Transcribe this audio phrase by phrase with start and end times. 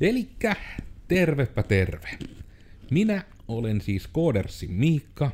[0.00, 0.56] Elikkä
[1.08, 2.18] tervepä terve.
[2.90, 5.30] Minä olen siis Koodersin Miikka,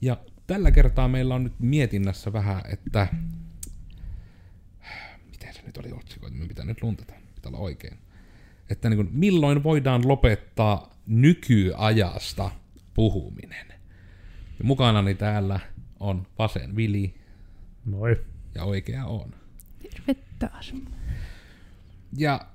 [0.00, 3.06] ja tällä kertaa meillä on nyt mietinnässä vähän, että...
[5.30, 6.36] Miten se nyt oli otsikoitu?
[6.36, 7.12] Me pitää nyt luntata.
[7.34, 7.98] Pitää olla oikein.
[8.70, 12.50] Että niin kuin, milloin voidaan lopettaa nykyajasta
[12.94, 13.66] puhuminen.
[14.58, 15.60] Ja mukanani täällä
[16.00, 17.14] on vasen Vili
[17.84, 18.24] Moi.
[18.54, 19.34] ja oikea on.
[19.82, 20.74] Terve taas.
[22.16, 22.46] Ja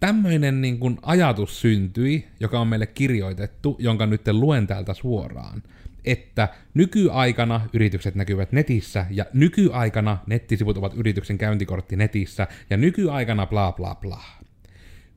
[0.00, 5.62] tämmöinen niin kuin ajatus syntyi, joka on meille kirjoitettu, jonka nyt luen täältä suoraan,
[6.04, 13.72] että nykyaikana yritykset näkyvät netissä, ja nykyaikana nettisivut ovat yrityksen käyntikortti netissä, ja nykyaikana bla
[13.72, 14.24] bla bla.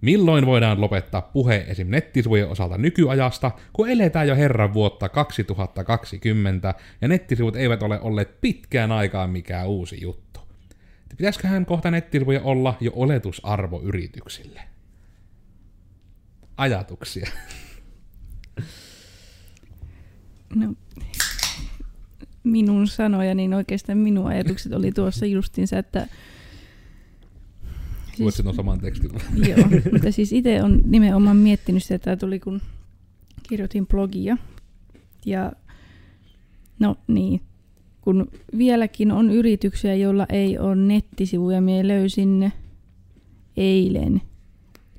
[0.02, 1.88] Milloin voidaan lopettaa puhe esim.
[1.90, 8.92] nettisivujen osalta nykyajasta, kun eletään jo herran vuotta 2020, ja nettisivut eivät ole olleet pitkään
[8.92, 10.29] aikaan mikään uusi juttu.
[11.18, 14.62] Pitäisiköhän kohta nettisivuja olla jo oletusarvo yrityksille?
[16.58, 17.30] Ajatuksia.
[20.56, 20.74] No,
[22.44, 26.08] minun sanoja, niin oikeastaan minun ajatukset oli tuossa justinsa, että
[28.16, 29.12] siis, saman tekstin.
[29.48, 32.62] Joo, mutta siis itse on nimenomaan miettinyt sitä, että tuli kun
[33.50, 34.38] kirjoitin blogia.
[35.26, 35.52] Ja
[36.80, 37.42] no niin,
[38.02, 42.52] kun vieläkin on yrityksiä, joilla ei ole nettisivuja, minä löysin
[43.58, 44.22] eilen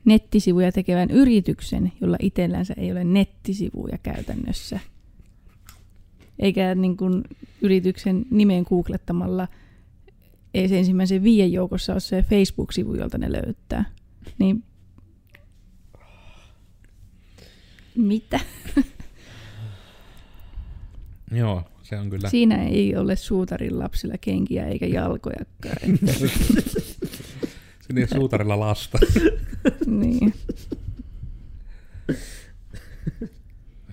[0.05, 4.81] nettisivuja tekevän yrityksen, jolla itsellänsä ei ole nettisivuja käytännössä.
[6.39, 7.25] Eikä niin kuin
[7.61, 9.48] yrityksen nimen googlettamalla
[10.55, 13.84] ei se ensimmäisen viien joukossa ole se Facebook-sivu, jolta ne löytää.
[14.39, 14.65] Niin
[17.95, 18.41] mitä?
[21.31, 22.30] Joo, se on kyllä.
[22.30, 25.77] Siinä ei ole suutarin lapsilla kenkiä eikä jalkojakaan.
[27.86, 28.98] Siinä ei suutarilla lasta.
[29.86, 30.34] niin.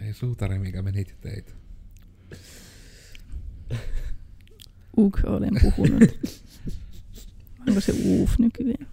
[0.01, 1.51] Ei suutari, mikä meni teitä.
[4.97, 6.03] Uk olen puhunut.
[7.67, 8.87] Onko se uuf nykyään?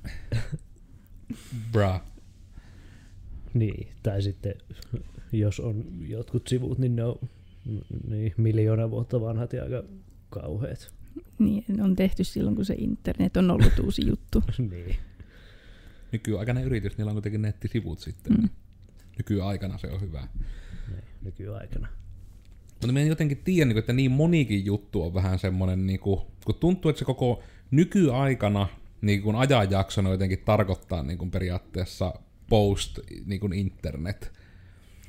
[1.73, 2.01] Bra.
[3.55, 4.55] Niin, tai sitten
[5.33, 7.19] jos on jotkut sivut, niin ne on
[8.09, 9.83] niin, miljoona vuotta vanhat ja aika
[10.31, 10.95] kauheat.
[11.39, 14.43] Niin, ne on tehty silloin, kun se internet on ollut uusi juttu.
[14.71, 14.97] niin.
[16.13, 18.33] Nykyaikainen yritys, niillä on kuitenkin nettisivut sitten.
[18.37, 18.49] Mm.
[19.19, 20.29] Nykyaikana se on hyvä.
[20.91, 21.89] niin nykyaikana.
[22.71, 26.21] Mutta mä en jotenkin tiedä, niin että niin monikin juttu on vähän semmoinen, niin kuin,
[26.45, 28.69] kun tuntuu, että se koko nykyaikana
[29.01, 32.15] niin kuin ajanjaksona jotenkin tarkoittaa niin kuin periaatteessa
[32.49, 34.33] post niin kuin internet.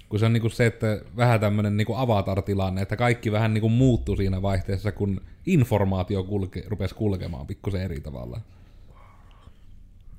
[0.10, 3.54] Kun se on niin kuin se, että vähän tämmöinen niin kuin avatar-tilanne, että kaikki vähän
[3.54, 8.42] niin kuin muuttuu siinä vaihteessa, kun informaatio kulke, rupesi kulkemaan pikkusen eri tavalla.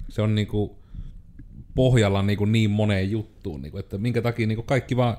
[0.08, 0.70] Se on niin kuin
[1.74, 5.16] pohjalla niin, kuin niin moneen juttuun, niin kuin, että minkä takia niin kuin kaikki vaan,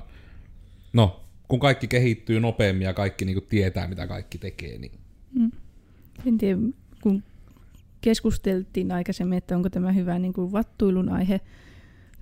[0.92, 4.92] no kun kaikki kehittyy nopeammin ja kaikki niin kuin tietää, mitä kaikki tekee, niin...
[5.34, 5.50] Mm.
[6.26, 6.58] En tiedä,
[7.02, 7.22] kun
[8.00, 11.40] keskusteltiin aikaisemmin, että onko tämä hyvä niin kuin vattuilun aihe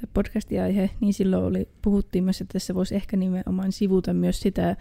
[0.00, 4.40] tai podcastin aihe, niin silloin oli, puhuttiin myös, että tässä voisi ehkä nimenomaan sivuta myös
[4.40, 4.76] sitä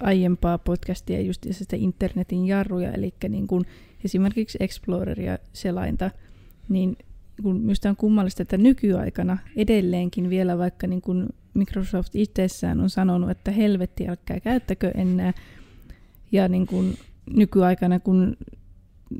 [0.00, 3.64] aiempaa podcastia, just sitä internetin jarruja, eli niin kuin
[4.04, 6.10] esimerkiksi Exploreria selainta,
[6.68, 6.96] niin
[7.42, 13.30] kun minusta on kummallista, että nykyaikana edelleenkin vielä vaikka niin kuin Microsoft itsessään on sanonut,
[13.30, 15.32] että helvetti älkää käyttäkö enää.
[16.32, 16.98] Ja niin kuin
[17.36, 18.36] nykyaikana, kun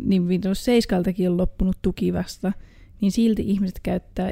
[0.04, 2.52] niin Windows 7 on loppunut tuki vasta,
[3.00, 4.30] niin silti ihmiset käyttää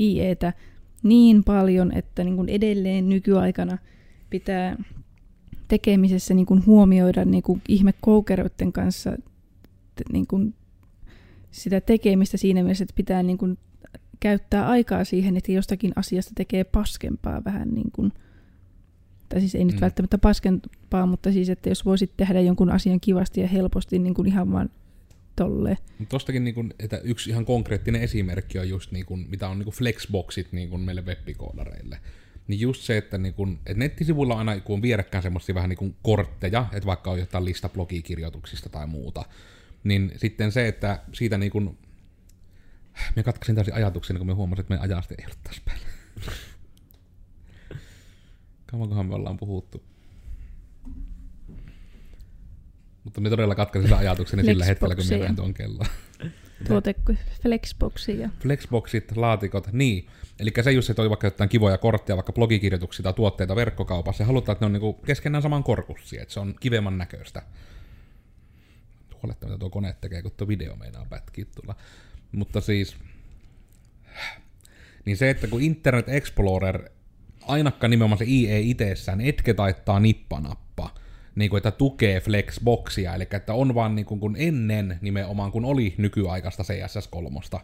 [0.00, 0.52] IEtä
[1.02, 3.78] niin paljon, että niin kuin edelleen nykyaikana
[4.30, 4.76] pitää
[5.68, 9.16] tekemisessä niin kuin huomioida niin kuin ihmekoukeroiden kanssa
[10.12, 10.54] niin kuin
[11.50, 13.58] sitä tekemistä siinä mielessä, että pitää niin kuin
[14.20, 18.12] käyttää aikaa siihen, että jostakin asiasta tekee paskempaa vähän niin kuin,
[19.28, 19.80] tai siis ei nyt mm.
[19.80, 24.28] välttämättä paskempaa, mutta siis, että jos voisit tehdä jonkun asian kivasti ja helposti niin kuin
[24.28, 24.70] ihan vaan
[25.36, 25.76] tolleen.
[26.08, 29.64] Tuostakin niin kuin, että yksi ihan konkreettinen esimerkki on just niin kuin, mitä on niin
[29.64, 32.00] kuin flexboxit niin kuin meille webbikoodareille.
[32.48, 35.68] Niin just se, että, niin kun, että nettisivuilla on aina, kun on vierekkäin semmoisia vähän
[35.68, 39.24] niin kuin kortteja, että vaikka on jotain lista blogikirjoituksista tai muuta,
[39.84, 41.78] niin sitten se, että siitä niin kuin,
[43.16, 45.86] me katkasin täysin ajatuksen, kun me huomasin, että meidän ajasta ei ollut tässä päällä.
[48.66, 49.82] Kauankohan me ollaan puhuttu.
[53.06, 55.86] Mutta me todella katkaisin sen ajatukseni sillä hetkellä, kun me tuon kelloa.
[56.68, 56.94] Tuote
[57.42, 58.30] Flexboxia.
[58.40, 60.06] Flexboxit, laatikot, niin.
[60.38, 64.26] Eli se just, että oli vaikka jotain kivoja kortteja, vaikka blogikirjoituksia tai tuotteita verkkokaupassa, ja
[64.26, 67.42] halutaan, että ne on niinku keskenään saman korkussia, että se on kivemman näköistä.
[69.22, 71.74] Huoletta, mitä tuo kone tekee, kun tuo video meinaa pätkiä tulla.
[72.32, 72.96] Mutta siis,
[75.04, 76.90] niin se, että kun Internet Explorer,
[77.42, 80.94] ainakaan nimenomaan se IE itsessään, etke taittaa nippanappa,
[81.36, 85.64] niin kuin, että tukee Flexboxia, eli että on vaan niin kuin, kun ennen nimenomaan, kun
[85.64, 87.60] oli nykyaikaista CSS3,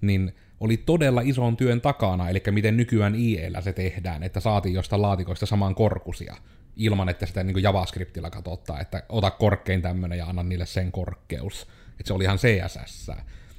[0.00, 5.02] niin oli todella ison työn takana, eli miten nykyään IEllä se tehdään, että saatiin jostain
[5.02, 6.36] laatikoista saman korkusia,
[6.76, 10.92] ilman että sitä niin kuin JavaScriptilla katsottaa, että ota korkein tämmönen ja anna niille sen
[10.92, 11.62] korkeus.
[11.90, 13.10] Että se oli ihan CSS.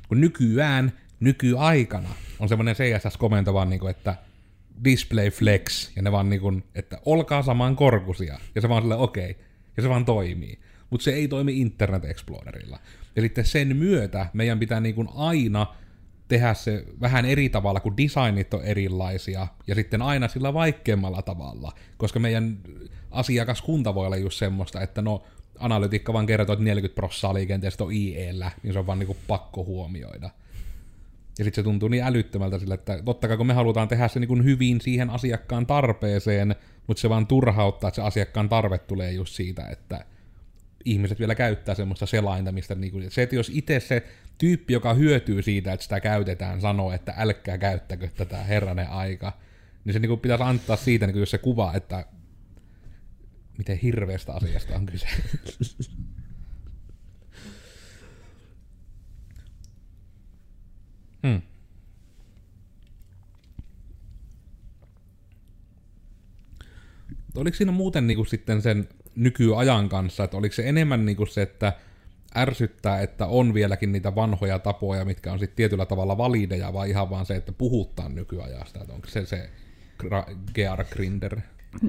[0.07, 2.09] Kun nykyään, nykyaikana,
[2.39, 4.15] on semmoinen CSS-komento vaan, niin kuin, että
[4.83, 8.95] display flex, ja ne vaan niin kuin, että olkaa saman korkusia, ja se vaan sille
[8.95, 9.43] okei, okay,
[9.77, 10.59] ja se vaan toimii.
[10.89, 12.79] Mutta se ei toimi Internet Explorerilla.
[13.19, 15.67] Sitten sen myötä meidän pitää niin kuin aina
[16.27, 21.71] tehdä se vähän eri tavalla, kun designit on erilaisia, ja sitten aina sillä vaikeammalla tavalla,
[21.97, 22.57] koska meidän
[23.11, 25.23] asiakaskunta voi olla just semmoista, että no
[25.59, 29.65] analytiikka vaan kertoo, että 40 prosenttia liikenteestä on IE-llä, niin se on vaan niinku pakko
[29.65, 30.29] huomioida.
[31.37, 34.19] Ja sitten se tuntuu niin älyttömältä sille, että totta kai kun me halutaan tehdä se
[34.19, 36.55] niin hyvin siihen asiakkaan tarpeeseen,
[36.87, 40.05] mutta se vaan turhauttaa, että se asiakkaan tarve tulee just siitä, että
[40.85, 44.03] ihmiset vielä käyttää semmoista selainta, mistä niinku, se, että jos itse se
[44.37, 49.33] tyyppi, joka hyötyy siitä, että sitä käytetään, sanoo, että älkää käyttäkö tätä herranen aika,
[49.85, 52.05] niin se niinku pitäisi antaa siitä niinku, jos se kuva, että
[53.57, 55.07] miten hirveästä asiasta on kyse.
[61.23, 61.41] hmm.
[67.35, 71.73] Oliko siinä muuten niinku sitten sen nykyajan kanssa, että oliko se enemmän niinku se, että
[72.35, 77.09] ärsyttää, että on vieläkin niitä vanhoja tapoja, mitkä on sitten tietyllä tavalla valideja, vai ihan
[77.09, 79.49] vaan se, että puhuttaa nykyajasta, että onko se se
[80.53, 81.39] Gear Grinder?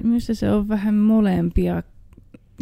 [0.03, 1.83] Minusta se on vähän molempia,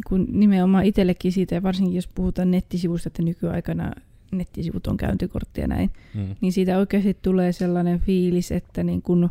[0.07, 3.91] kun nimenomaan itsellekin siitä, ja varsinkin jos puhutaan nettisivusta, että nykyaikana
[4.31, 6.35] nettisivut on käyntikortti ja näin, hmm.
[6.41, 9.29] niin siitä oikeasti tulee sellainen fiilis, että niin kun,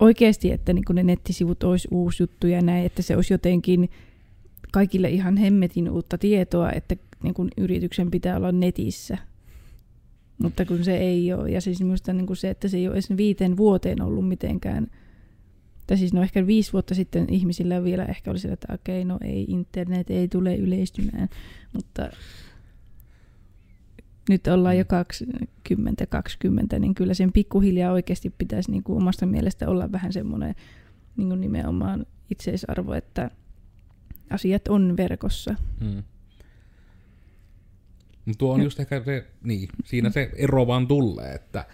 [0.00, 3.90] oikeasti, että niin ne nettisivut olisi uusi juttu ja näin, että se olisi jotenkin
[4.72, 9.18] kaikille ihan hemmetin uutta tietoa, että niin kun yrityksen pitää olla netissä.
[10.38, 13.16] Mutta kun se ei ole, ja siis minusta niin se, että se ei ole edes
[13.16, 14.86] viiteen vuoteen ollut mitenkään
[15.90, 19.08] tai siis no ehkä viisi vuotta sitten ihmisillä vielä ehkä oli sillä, että okei, okay,
[19.08, 21.28] no ei, internet ei tule yleistymään,
[21.72, 22.10] mutta
[24.30, 29.92] nyt ollaan jo 2020, niin kyllä sen pikkuhiljaa oikeasti pitäisi niin kuin omasta mielestä olla
[29.92, 30.54] vähän semmoinen
[31.16, 33.30] niin kuin nimenomaan itseisarvo, että
[34.30, 35.54] asiat on verkossa.
[35.84, 36.02] Hmm.
[38.38, 41.64] Tuo on just ehkä se, niin, siinä se ero vaan tulee, että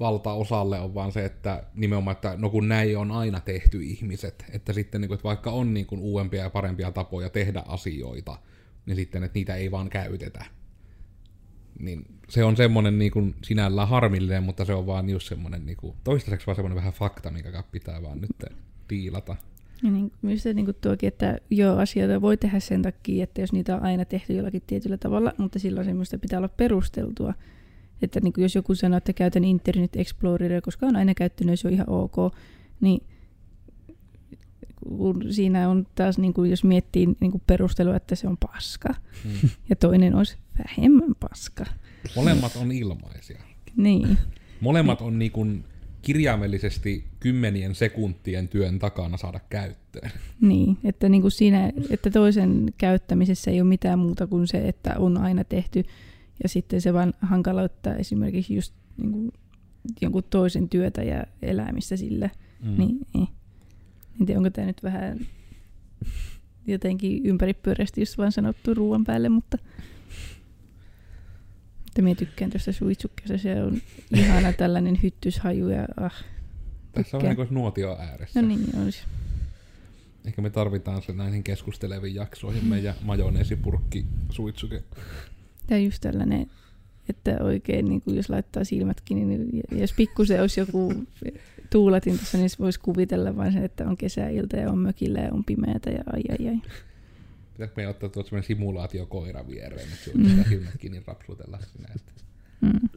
[0.00, 4.72] valtaosalle on vaan se, että nimenomaan, että no kun näin on aina tehty ihmiset, että
[4.72, 8.38] sitten niin kuin, että vaikka on niin kuin uudempia ja parempia tapoja tehdä asioita,
[8.86, 10.44] niin sitten, että niitä ei vaan käytetä.
[11.78, 15.76] Niin se on semmoinen niin kuin sinällään harmillinen, mutta se on vaan just semmoinen niin
[15.76, 18.52] kuin, toistaiseksi vaan semmoinen vähän fakta, minkä pitää vaan nyt
[18.88, 19.36] tiilata.
[19.82, 23.40] Ja niin, myös se niin kuin tuokin, että joo, asioita voi tehdä sen takia, että
[23.40, 27.34] jos niitä on aina tehty jollakin tietyllä tavalla, mutta silloin semmoista pitää olla perusteltua.
[28.02, 31.68] Että niin kuin jos joku sanoo, että käytän Internet Exploreria, koska on aina käyttänyt, se
[31.68, 32.34] on ihan ok,
[32.80, 33.02] niin
[34.88, 38.94] kun siinä on taas, niin kuin jos miettii niin kuin perustelua, että se on paska,
[39.22, 39.50] hmm.
[39.70, 41.64] ja toinen olisi vähemmän paska.
[42.16, 43.42] Molemmat on ilmaisia.
[43.76, 44.18] niin.
[44.60, 45.64] Molemmat on niin kuin
[46.02, 50.10] kirjaimellisesti kymmenien sekuntien työn takana saada käyttöön.
[50.40, 54.94] Niin, että, niin kuin siinä, että toisen käyttämisessä ei ole mitään muuta kuin se, että
[54.98, 55.84] on aina tehty
[56.42, 59.32] ja sitten se vaan hankaloittaa esimerkiksi just niin kuin,
[60.00, 62.30] jonkun toisen työtä ja elämistä sille.
[62.62, 62.78] Mm.
[62.78, 63.28] Niin, niin.
[64.20, 65.18] En tiedä, onko tämä nyt vähän
[66.66, 69.58] jotenkin ympäripyöreästi just vaan sanottu ruoan päälle, mutta
[71.98, 73.38] että minä tykkään tuosta suitsukkeesta.
[73.38, 73.80] Se on
[74.14, 76.24] ihana tällainen hyttyshaju ja ah,
[76.92, 78.42] Tässä on vähän kuin nuotio ääressä.
[78.42, 79.02] No niin, olisi.
[80.26, 84.82] Ehkä me tarvitaan se näihin keskusteleviin jaksoihin meidän majoneesipurkki suitsuke.
[85.66, 86.50] Tämä just tällainen,
[87.08, 90.94] että oikein niin kuin jos laittaa silmät kiinni, niin jos pikkusen olisi joku
[91.70, 95.44] tuulatin tuossa, niin voisi kuvitella vain sen, että on kesäilta ja on mökillä ja on
[95.44, 96.60] pimeätä ja ai ai ai.
[97.58, 100.44] Pitäisikö meidän ottaa tuossa semmoinen simulaatiokoira viereen, että se mm.
[100.48, 101.88] silmät kiinni rapsutella sinä.
[101.94, 102.12] Että...
[102.60, 102.88] Mm.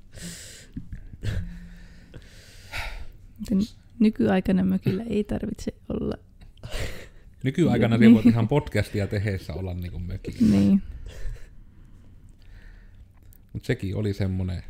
[4.00, 6.18] Nykyaikana mökillä ei tarvitse olla.
[7.44, 8.14] Nykyaikana niin.
[8.14, 10.56] voit ihan podcastia tehdessä olla niin kuin mökillä.
[10.58, 10.82] Niin.
[13.54, 14.64] Mutta sekin oli semmoinen...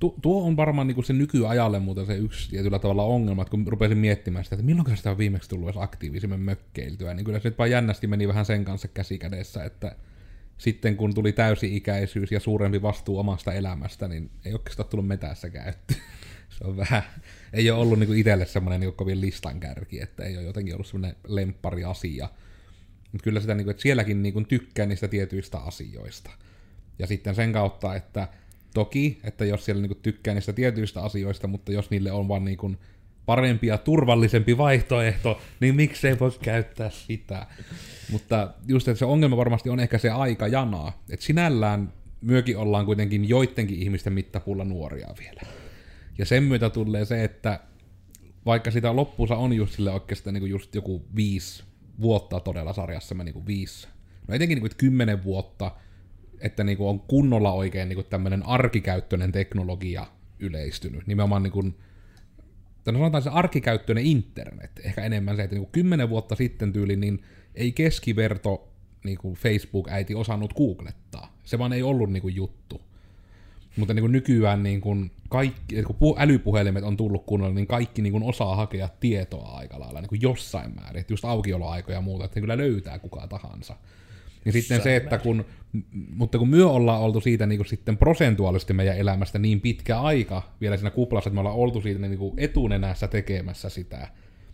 [0.00, 3.66] Tu- tuo on varmaan niinku se nykyajalle muuten se yksi tietyllä tavalla ongelma, että kun
[3.66, 7.48] rupesin miettimään sitä, että milloin sitä on viimeksi tullut edes aktiivisemmin mökkeiltyä, niin kyllä se
[7.48, 9.96] nyt vaan jännästi meni vähän sen kanssa käsikädessä, että
[10.58, 15.94] sitten kun tuli täysi-ikäisyys ja suurempi vastuu omasta elämästä, niin ei oikeastaan tullut metässä käytty.
[16.58, 17.02] Se on vähän,
[17.52, 20.86] ei ole ollut niinku itselle semmoinen niinku kovin listan kärki, että ei ole jotenkin ollut
[20.86, 22.28] semmoinen lemppari asia.
[23.12, 26.30] Mutta kyllä sitä, niinku, että sielläkin niinku tykkää niistä tietyistä asioista.
[26.98, 28.28] Ja sitten sen kautta, että
[28.74, 32.76] toki, että jos siellä niinku tykkää niistä tietyistä asioista, mutta jos niille on vaan niinku
[33.26, 37.46] parempi ja turvallisempi vaihtoehto, niin miksei voi käyttää sitä.
[38.10, 41.04] Mutta just, että se ongelma varmasti on ehkä se aika janaa.
[41.10, 45.40] Että sinällään myökin ollaan kuitenkin joidenkin ihmisten mittapuulla nuoria vielä.
[46.18, 47.60] Ja sen myötä tulee se, että
[48.46, 51.64] vaikka sitä loppuunsa on just sille oikeastaan niin just joku viisi
[52.00, 53.88] vuotta todella sarjassa, niin kuin viisi,
[54.28, 55.70] no etenkin niin kuin kymmenen vuotta,
[56.40, 60.06] että niin kuin on kunnolla oikein niin kuin tämmöinen arkikäyttöinen teknologia
[60.38, 61.06] yleistynyt.
[61.06, 61.74] Nimenomaan niin kuin,
[62.86, 66.96] no sanotaan se arkikäyttöinen internet, ehkä enemmän se, että niin kuin kymmenen vuotta sitten tyyli,
[66.96, 67.22] niin
[67.54, 68.68] ei keskiverto
[69.04, 71.38] niin kuin Facebook-äiti osannut googlettaa.
[71.44, 72.80] Se vaan ei ollut niin kuin juttu.
[73.76, 78.12] Mutta niin kuin nykyään niin kuin kaikki, kun älypuhelimet on tullut kunnolla, niin kaikki niin
[78.12, 81.00] kuin osaa hakea tietoa aika lailla niin kuin jossain määrin.
[81.00, 83.76] Että just aukioloaikoja ja muuta, että kyllä löytää kuka tahansa.
[84.44, 85.44] Ja sitten se, että kun,
[86.10, 90.42] mutta kun myö ollaan oltu siitä niin kuin sitten prosentuaalisesti meidän elämästä niin pitkä aika
[90.60, 94.08] vielä siinä kuplassa, että me ollaan oltu siitä niin kuin etunenässä tekemässä sitä.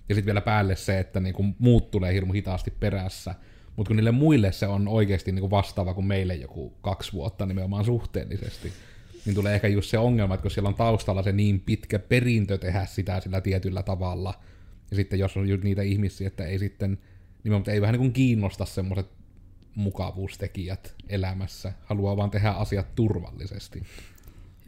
[0.08, 3.34] Ja sitten vielä päälle se, että niin kuin muut tulee hirmu hitaasti perässä.
[3.76, 7.46] Mutta kun niille muille se on oikeasti niin kuin vastaava kuin meille joku kaksi vuotta
[7.46, 8.72] nimenomaan suhteellisesti
[9.24, 12.58] niin tulee ehkä just se ongelma, että kun siellä on taustalla se niin pitkä perintö
[12.58, 14.34] tehdä sitä sillä tietyllä tavalla,
[14.90, 16.98] ja sitten jos on niitä ihmisiä, että ei sitten,
[17.44, 19.06] nimenomaan ei vähän niin kuin kiinnosta semmoiset
[19.74, 23.82] mukavuustekijät elämässä, haluaa vaan tehdä asiat turvallisesti.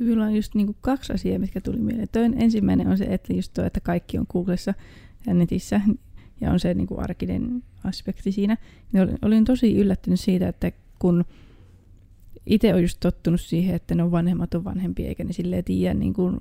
[0.00, 2.08] Hyvillä on just niin kaksi asiaa, mitkä tuli mieleen.
[2.12, 4.74] Toinen ensimmäinen on se, että, just tuo, että kaikki on Googlessa
[5.26, 5.80] ja netissä,
[6.40, 8.56] ja on se niin kuin arkinen aspekti siinä.
[8.92, 11.24] Ja olin tosi yllättynyt siitä, että kun
[12.46, 15.94] itse on just tottunut siihen, että ne on vanhemmat on vanhempia, eikä ne silleen tiedä
[15.94, 16.40] niin kuin...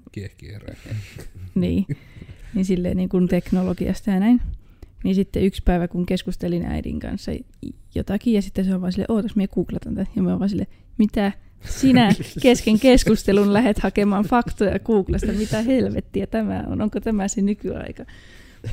[1.56, 1.86] niin,
[2.54, 4.42] niin silleen niin kuin teknologiasta ja näin.
[5.04, 7.32] Niin sitten yksi päivä, kun keskustelin äidin kanssa
[7.96, 10.12] jotakin, ja sitten se on vaan silleen, ootas, minä googlataan tätä.
[10.16, 11.32] Ja mä vaan silleen, mitä
[11.66, 18.06] sinä kesken keskustelun lähet hakemaan faktoja Googlesta, mitä helvettiä tämä on, onko tämä se nykyaika.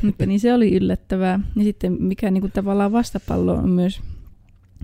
[0.02, 1.40] Mutta niin se oli yllättävää.
[1.56, 4.00] Ja sitten mikä niin kuin tavallaan vastapallo on myös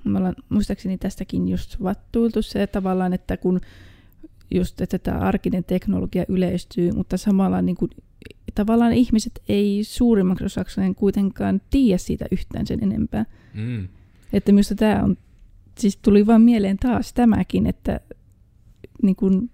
[0.04, 3.60] me ollaan muistaakseni tästäkin just vattuiltu se tavallaan, että kun
[4.50, 7.90] just, että tämä arkinen teknologia yleistyy, mutta samalla niin kuin,
[8.54, 13.26] tavallaan ihmiset ei suurimmaksi osaksi kuitenkaan tiedä siitä yhtään sen enempää.
[13.54, 13.88] Mm.
[14.32, 15.16] Että minusta tämä on,
[15.78, 18.00] siis tuli vaan mieleen taas tämäkin, että,
[19.02, 19.50] niin kuin,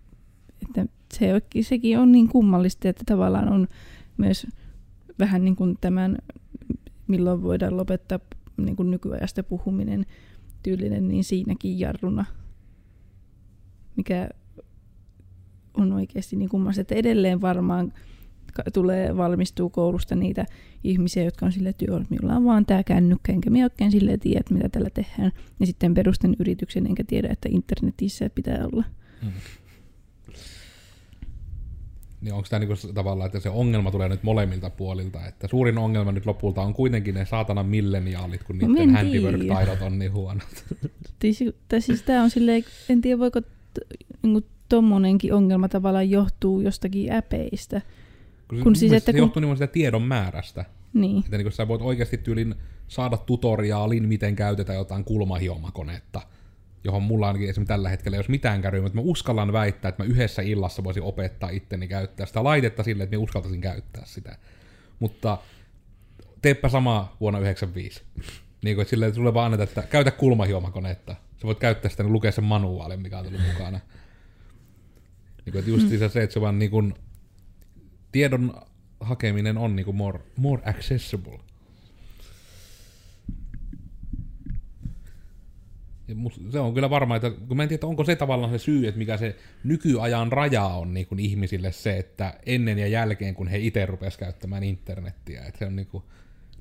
[0.62, 3.68] että se, sekin on niin kummallista, että tavallaan on
[4.16, 4.46] myös
[5.18, 6.18] vähän niin kuin tämän,
[7.06, 8.18] milloin voidaan lopettaa
[8.56, 10.06] niin kuin nykyajasta puhuminen,
[10.62, 12.24] tyylinen, niin siinäkin jarruna,
[13.96, 14.28] mikä
[15.74, 17.92] on oikeasti niin kummassa, että edelleen varmaan
[18.72, 20.44] tulee valmistuu koulusta niitä
[20.84, 24.44] ihmisiä, jotka on sille työ, minulla on vaan tämä kännykkä, enkä minä oikein sille tiedä,
[24.50, 25.32] mitä tällä tehdään.
[25.60, 28.84] Ja sitten perustan yrityksen, enkä tiedä, että internetissä pitää olla.
[29.22, 29.30] Mm.
[32.20, 36.12] Niin onko tämä niinku tavallaan, että se ongelma tulee nyt molemmilta puolilta, että suurin ongelma
[36.12, 40.64] nyt lopulta on kuitenkin ne saatanan milleniaalit, kun niiden no, handiwork-taidot on niin huonot.
[41.68, 43.40] Tai siis tämä on silleen, en tiedä voiko
[44.22, 47.80] niinku tommonenkin ongelma tavallaan johtuu jostakin äpeistä.
[48.50, 49.18] Kun, kun siis, että se kun...
[49.18, 50.64] johtuu nimenomaan sitä tiedon määrästä.
[50.92, 51.18] Niin.
[51.18, 52.54] Että niin kun sä voit oikeasti tyylin
[52.88, 56.20] saada tutoriaalin, miten käytetään jotain kulmahiomakonetta–
[56.84, 60.10] johon mulla ainakin esimerkiksi tällä hetkellä jos mitään käy, mutta mä uskallan väittää, että mä
[60.10, 64.38] yhdessä illassa voisin opettaa itteni käyttää sitä laitetta sille, että mä uskaltaisin käyttää sitä.
[64.98, 65.38] Mutta
[66.42, 68.02] teepä sama vuonna 95.
[68.64, 71.12] niin kuin, että silleen, sulle vaan annetaan, että käytä kulmahiomakonetta.
[71.12, 73.80] Sä voit käyttää sitä niin lukea sen manuaalin, mikä on tullut mukana.
[75.44, 75.98] Niin kuin, että just mm.
[75.98, 76.94] se, että se vaan niin kuin,
[78.12, 78.62] tiedon
[79.00, 81.38] hakeminen on niin kuin more, more accessible.
[86.50, 88.98] se on kyllä varma, että kun mä en tiedä, onko se tavallaan se syy, että
[88.98, 93.58] mikä se nykyajan raja on niin kuin ihmisille se, että ennen ja jälkeen, kun he
[93.58, 95.44] itse rupes käyttämään internettiä.
[95.44, 96.04] Että se on niin kuin,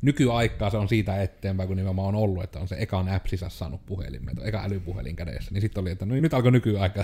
[0.01, 3.49] nykyaikaa se on siitä eteenpäin, kun nimenomaan on ollut, että on se ekan app sisä
[3.49, 5.51] saanut puhelimen, eka älypuhelin kädessä.
[5.51, 7.03] Niin sitten oli, että no niin, nyt alkoi nykyaika.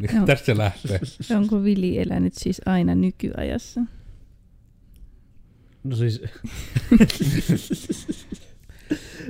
[0.00, 0.26] Niin no.
[0.26, 1.00] tästä se lähtee.
[1.38, 3.80] Onko Vili elänyt siis aina nykyajassa?
[5.84, 6.22] No siis...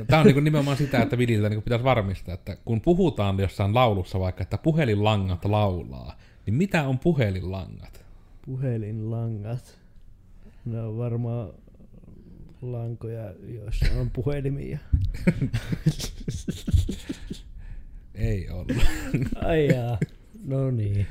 [0.07, 4.21] Tämä on niin nimenomaan sitä, että vidiltä niin pitäisi varmistaa, että kun puhutaan jossain laulussa
[4.21, 8.05] vaikka, että puhelinlangat laulaa, niin mitä on puhelinlangat?
[8.47, 9.79] Puhelinlangat?
[10.65, 11.53] Ne on varmaan
[12.63, 14.79] lankoja, joissa on puhelimia.
[18.15, 18.87] Ei ollut.
[19.35, 19.99] Ai jaa.
[20.45, 21.07] No niin.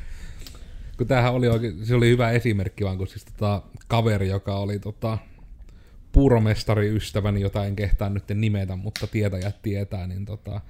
[0.97, 4.79] kun tämähän oli oikein, se oli hyvä esimerkki vaan, kun siis tota, kaveri, joka oli
[4.79, 5.17] tota,
[6.11, 10.61] puuromestari ystäväni, jota en kehtaa nyt nimetä, mutta tietäjät tietää, niin tota,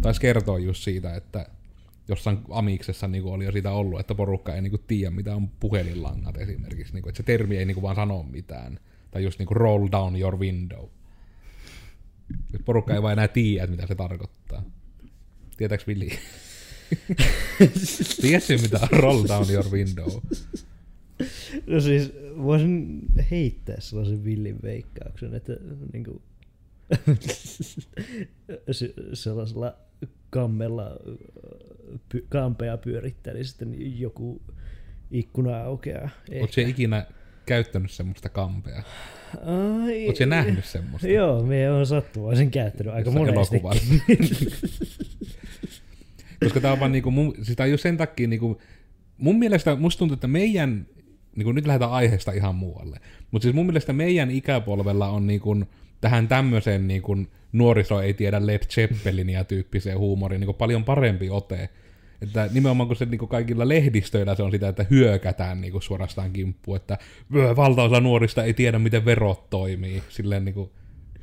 [0.00, 1.46] taisi kertoa just siitä, että
[2.08, 6.36] jossain amiksessa niin oli jo sitä ollut, että porukka ei niin tiedä, mitä on puhelinlangat
[6.36, 8.78] esimerkiksi, niin kuin, että se termi ei niin vaan sano mitään,
[9.10, 10.84] tai just niin roll down your window.
[12.64, 14.62] Porukka ei vaan enää tiedä, mitä se tarkoittaa.
[15.56, 16.10] Tietääks Vili?
[18.20, 20.08] Tiedätkö, mitä on roll down your window?
[21.66, 25.52] No siis voisin heittää sellaisen villin veikkauksen, että
[25.92, 26.22] niin kuin,
[28.70, 29.74] se- sellaisella
[30.30, 30.90] kammella
[32.12, 34.42] py, kampea pyörittää, niin sitten joku
[35.10, 36.08] ikkuna aukeaa.
[36.30, 37.06] Oletko se ikinä
[37.46, 38.82] käyttänyt semmoista kampea?
[39.44, 41.08] Ai, Oletko se nähnyt semmoista?
[41.08, 43.60] Joo, me on sattuvaisen käyttänyt aika monesti.
[46.44, 48.60] Koska tää on vaan niinku, mun, siis tää sen takia niinku,
[49.18, 50.86] mun mielestä, musta tuntuu, että meidän,
[51.36, 55.56] niinku nyt lähdetään aiheesta ihan muualle, mutta siis mun mielestä meidän ikäpolvella on niinku,
[56.00, 57.16] tähän tämmöiseen niinku,
[57.52, 61.68] nuoriso ei tiedä Led Zeppelinia tyyppiseen huumoriin niinku paljon parempi ote.
[62.22, 66.76] Että nimenomaan kun se niinku kaikilla lehdistöillä se on sitä, että hyökätään niinku suorastaan kimppuun,
[66.76, 66.98] että
[67.36, 70.02] "Ö, valtaosa nuorista ei tiedä, miten verot toimii.
[70.08, 70.72] Silleen niinku,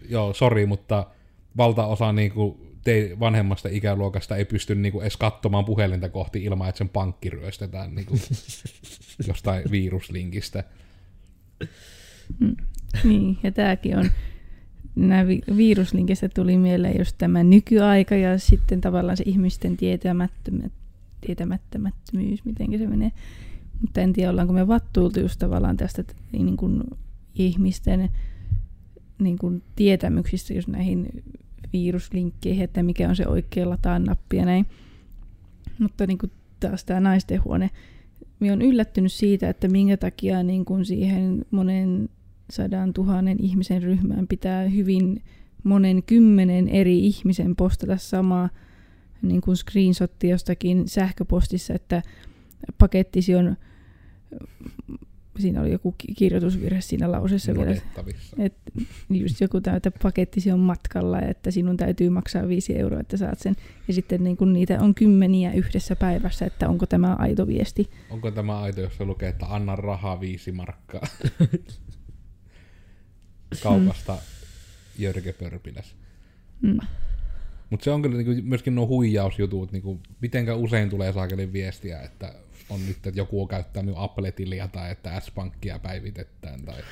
[0.09, 1.07] joo, sori, mutta
[1.57, 6.89] valtaosa niinku te vanhemmasta ikäluokasta ei pysty niinku edes katsomaan puhelinta kohti ilman, että sen
[6.89, 8.15] pankki ryöstetään niinku
[9.27, 10.63] jostain viruslinkistä.
[13.03, 14.09] Niin, ja tämäkin on,
[14.95, 20.71] nämä vi- viruslinkistä tuli mieleen just tämä nykyaika ja sitten tavallaan se ihmisten tietämättömät,
[21.21, 23.11] tietämättömättömyys, miten se menee.
[23.81, 26.83] Mutta en tiedä, ollaanko me vattuultu just tavallaan tästä niin kuin
[27.35, 28.09] ihmisten
[29.19, 31.23] niin kuin tietämyksistä just näihin
[31.83, 34.65] viruslinkkeihin, että mikä on se oikea lataa nappi ja näin.
[35.79, 37.69] Mutta niin kuin taas tämä naisten huone,
[38.39, 42.09] minä olen yllättynyt siitä, että minkä takia niin kuin siihen monen
[42.49, 45.23] sadan tuhannen ihmisen ryhmään pitää hyvin
[45.63, 48.49] monen kymmenen eri ihmisen postata samaa
[49.21, 52.01] niin kuin screenshotti jostakin sähköpostissa, että
[52.77, 53.57] pakettisi on,
[55.39, 57.71] siinä oli joku ki- kirjoitusvirhe siinä lauseessa vielä,
[58.37, 58.71] että
[59.09, 63.17] just joku tämä, että pakettisi on matkalla ja että sinun täytyy maksaa viisi euroa, että
[63.17, 63.55] saat sen.
[63.87, 67.89] Ja sitten niin kun niitä on kymmeniä yhdessä päivässä, että onko tämä aito viesti.
[68.09, 71.07] Onko tämä aito, jossa lukee, että anna rahaa viisi markkaa?
[73.63, 74.17] Kaupasta
[74.97, 75.95] Jörge Pörpiläs.
[76.61, 76.79] Mm.
[77.69, 82.33] Mutta se on kyllä niinku myöskin nuo huijausjutut, niinku, mitenkä usein tulee saakelin viestiä, että
[82.69, 86.61] on nyt, että joku käyttää minun Apple-tiliä tai että S-pankkia päivitetään.
[86.61, 86.83] Tai...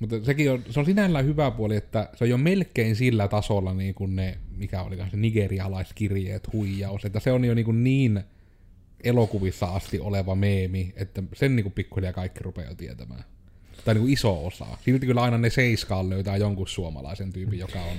[0.00, 3.74] Mutta sekin on, se on sinällään hyvä puoli, että se on jo melkein sillä tasolla
[3.74, 8.24] niin kuin ne, mikä oli se nigerialaiskirjeet huijaus, että se on jo niin, kuin niin
[9.04, 13.24] elokuvissa asti oleva meemi, että sen niin kuin pikkuhiljaa kaikki rupeaa jo tietämään.
[13.84, 14.66] Tai niin kuin iso osa.
[14.84, 17.96] Silti kyllä aina ne seiskaan löytää jonkun suomalaisen tyypin, joka on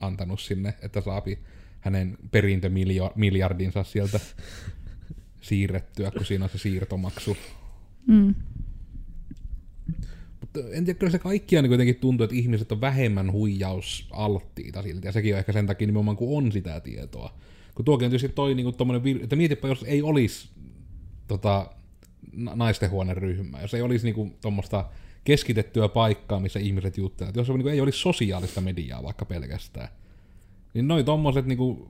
[0.00, 1.38] antanut sinne, että saapi
[1.80, 4.20] hänen perintömiljardinsa sieltä
[5.40, 7.36] siirrettyä, kun siinä on se siirtomaksu.
[8.06, 8.34] Mm.
[10.40, 15.06] Mutta en tiedä, kyllä se kaikkiaan niin kuitenkin tuntuu, että ihmiset on vähemmän huijausalttiita silti,
[15.06, 17.34] ja sekin on ehkä sen takia nimenomaan, kun on sitä tietoa.
[17.74, 20.48] Kun tuokin on tietysti toi niin vir- että mietipä, jos ei olisi
[21.28, 21.70] tota,
[22.32, 24.90] na- naistenhuoneen ryhmää, jos ei olisi niin tuommoista
[25.24, 29.88] keskitettyä paikkaa, missä ihmiset juttelevat, jos niin ei olisi sosiaalista mediaa vaikka pelkästään,
[30.74, 31.88] niin noin tommoset niin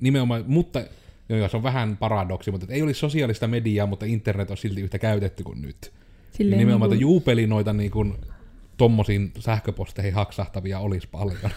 [0.00, 0.84] nimenomaan, mutta
[1.28, 4.80] joo, joo, se on vähän paradoksi, mutta ei olisi sosiaalista mediaa, mutta internet on silti
[4.80, 5.92] yhtä käytetty kuin nyt.
[6.32, 8.14] Silleen niin nimenomaan, niin että juupeli noita niin kuin,
[8.76, 11.50] tommosiin sähköposteihin haksahtavia olisi paljon.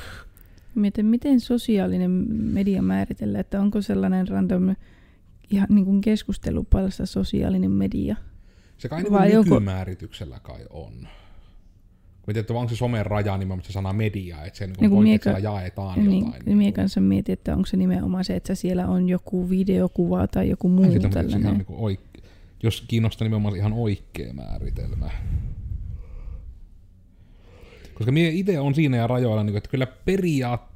[0.75, 4.75] Mietin, miten sosiaalinen media määritellään, että onko sellainen random
[5.49, 8.15] ihan niin kuin keskustelupalsta sosiaalinen media?
[8.77, 11.07] Se kai niin kuin nykymäärityksellä kai on.
[12.21, 14.91] Mä tiedän, että onko se somen raja nimenomaan se sana media, että se niin Niin
[14.91, 16.43] kontekstilla mieka- jaetaan Niin, jotain.
[16.45, 20.49] niin mie kanssa mietin, että onko se nimenomaan se, että siellä on joku videokuva tai
[20.49, 21.41] joku Ai, muu on tällainen.
[21.41, 22.21] ihan niin kuin oik-
[22.63, 25.09] jos kiinnostaa nimenomaan ihan oikea määritelmä.
[27.93, 30.71] Koska mie itse on siinä ja rajoilla, niin kuin, että kyllä periaat...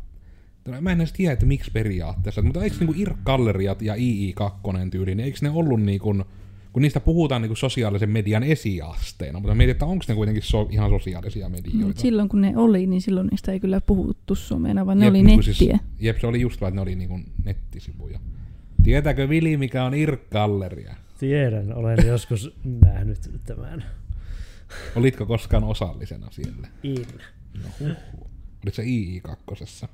[0.82, 5.16] Mä en edes tiedä, että miksi periaatteessa, mutta eikö niin Irk Galleriat ja II2 tyyli,
[5.16, 6.24] niin eikö ne ollut niin kuin,
[6.76, 10.68] kun niistä puhutaan niin kuin sosiaalisen median esiasteena, mutta mietin, että onko ne kuitenkin so,
[10.72, 11.80] ihan sosiaalisia medioita.
[11.80, 15.06] No, mut silloin kun ne oli, niin silloin niistä ei kyllä puhuttu somena, vaan ne
[15.06, 15.54] jep, oli niin nettiä.
[15.54, 18.20] Siis, jep, se oli just vaan, että ne oli niin kuin nettisivuja.
[18.84, 20.96] Tietääkö Vili, mikä on irkkalleria?
[21.20, 23.86] Tiedän, olen joskus nähnyt tämän.
[24.96, 26.68] Olitko koskaan osallisena siellä?
[26.84, 27.06] In.
[27.64, 28.30] No huuhu,
[28.64, 29.88] Olitko se II2?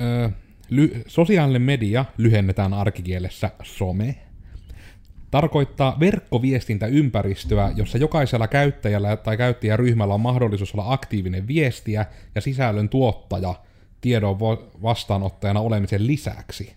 [0.00, 0.28] Öö,
[0.70, 4.14] ly- sosiaalinen media, lyhennetään arkikielessä some,
[5.30, 13.54] tarkoittaa verkkoviestintäympäristöä, jossa jokaisella käyttäjällä tai käyttäjäryhmällä on mahdollisuus olla aktiivinen viestiä ja sisällön tuottaja
[14.00, 14.38] tiedon
[14.82, 16.74] vastaanottajana olemisen lisäksi.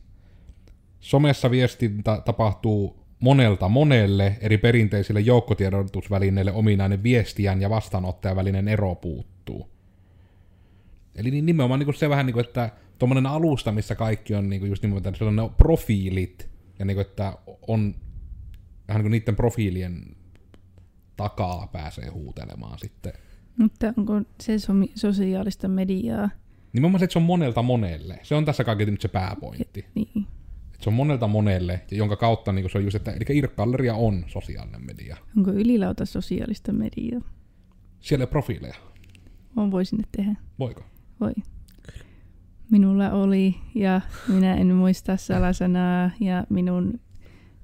[0.99, 9.69] Somessa viestintä tapahtuu monelta monelle eri perinteisille joukkotiedotusvälineille ominainen viestijän ja vastaanottajan välinen ero puuttuu.
[11.15, 12.69] Eli nimenomaan niin se vähän niin kuin, että
[12.99, 16.95] tuommoinen alusta, missä kaikki on niin kuin just nimenomaan, että on ne profiilit, ja niin
[16.95, 17.95] kuin, että on
[18.87, 20.15] vähän niin kuin niiden profiilien
[21.17, 23.13] takaa pääsee huutelemaan sitten.
[23.57, 24.53] Mutta onko se
[24.95, 26.29] sosiaalista mediaa?
[26.73, 28.19] Nimenomaan se, että se on monelta monelle.
[28.23, 29.85] Se on tässä kaiketi nyt se pääpointti.
[29.95, 30.27] Niin.
[30.73, 33.95] Että se on monelta monelle, ja jonka kautta niin se on just, että eli Irkkalleria
[33.95, 35.17] on sosiaalinen media.
[35.37, 37.21] Onko ylilauta sosiaalista mediaa?
[37.99, 38.75] Siellä ei profiileja.
[39.55, 40.35] On voi sinne tehdä.
[40.59, 40.83] Voiko?
[41.19, 41.33] Voi.
[42.69, 46.99] Minulla oli, ja minä en muista salasanaa, ja minun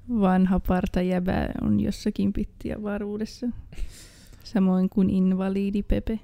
[0.09, 3.47] vanha partajäbä on jossakin pittiä varuudessa.
[4.43, 6.19] Samoin kuin invalidi Pepe.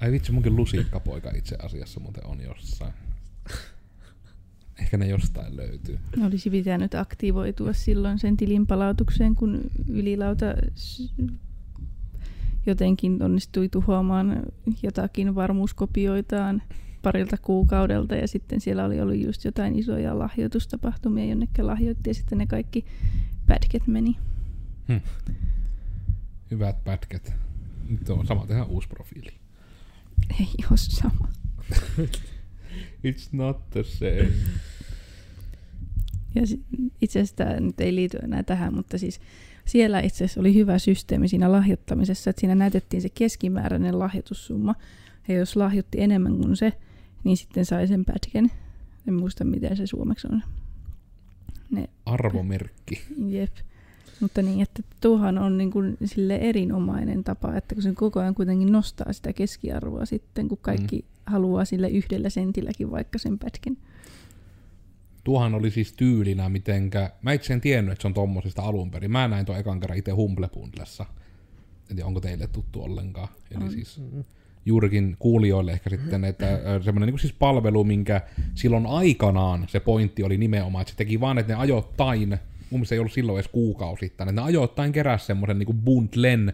[0.00, 2.92] Ai vitsi, munkin lusikkapoika itse asiassa muuten on jossain.
[4.80, 5.98] Ehkä ne jostain löytyy.
[6.26, 10.46] Olisi pitänyt aktivoitua silloin sen tilin palautukseen, kun ylilauta
[12.66, 14.42] jotenkin onnistui tuhoamaan
[14.82, 16.62] jotakin varmuuskopioitaan
[17.04, 22.38] parilta kuukaudelta ja sitten siellä oli ollut just jotain isoja lahjoitustapahtumia, jonnekin lahjoitti ja sitten
[22.38, 22.84] ne kaikki
[23.46, 24.16] pätket meni.
[26.50, 27.32] Hyvät pätkät.
[27.88, 29.30] Nyt on sama tehdä uusi profiili.
[30.40, 31.28] Ei ole sama.
[33.08, 34.32] It's not the same.
[36.34, 36.42] Ja
[37.00, 39.20] itse asiassa tämä nyt ei liity enää tähän, mutta siis
[39.64, 44.74] siellä itse asiassa oli hyvä systeemi siinä lahjoittamisessa, että siinä näytettiin se keskimääräinen lahjoitussumma.
[45.28, 46.72] Ja jos lahjoitti enemmän kuin se,
[47.24, 48.50] niin sitten sai sen pätken.
[49.08, 50.42] En muista, miten se suomeksi on.
[51.70, 53.02] Ne, Arvomerkki.
[53.26, 53.52] jep.
[54.20, 58.34] Mutta niin, että tuohan on niin kuin sille erinomainen tapa, että kun se koko ajan
[58.34, 61.06] kuitenkin nostaa sitä keskiarvoa sitten, kun kaikki mm.
[61.26, 63.76] haluaa sille yhdellä sentilläkin vaikka sen pätken.
[65.24, 67.10] Tuohan oli siis tyylinä, mitenkä...
[67.22, 69.10] Mä itse en tiennyt, että se on tommosista alun perin.
[69.10, 71.06] Mä näin tuon ekan kerran itse Humble Bundlessa.
[71.90, 73.28] En tiedä, onko teille tuttu ollenkaan.
[73.50, 73.70] Eli On.
[73.70, 74.00] siis
[74.66, 78.20] juurikin kuulijoille ehkä sitten, että semmoinen niin siis palvelu, minkä
[78.54, 82.38] silloin aikanaan se pointti oli nimenomaan, että se teki vaan, että ne ajoittain, mun
[82.70, 86.52] mielestä ei ollut silloin edes kuukausittain, että ne ajoittain keräsi semmoisen niin bundlen,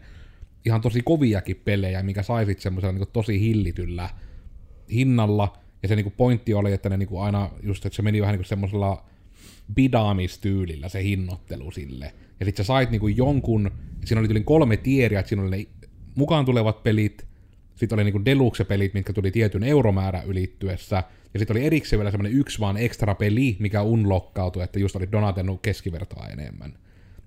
[0.65, 4.11] ihan tosi koviakin pelejä, mikä sai sitten semmoisella niin tosi hillityllä
[4.93, 8.33] hinnalla, ja se niinku pointti oli, että ne niinku aina just, että se meni vähän
[8.33, 9.05] niinku semmoisella
[9.75, 12.13] bidaamistyylillä se hinnoittelu sille.
[12.41, 13.71] Ja sit sä sait niinku jonkun,
[14.05, 15.67] siinä oli yli kolme tieriä, että siinä oli ne
[16.15, 17.27] mukaan tulevat pelit,
[17.81, 21.03] sitten oli niinku deluxe-pelit, mitkä tuli tietyn euromäärän ylittyessä,
[21.35, 25.13] ja sitten oli erikseen vielä semmoinen yksi vaan ekstra peli, mikä unlockkautui, että just oli
[25.13, 26.75] donatennut keskivertoa enemmän.